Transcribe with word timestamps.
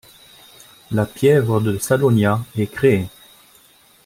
La 0.89 1.05
piève 1.05 1.61
de 1.61 1.77
Salogna 1.77 2.43
est 2.57 2.65
créée. 2.65 3.05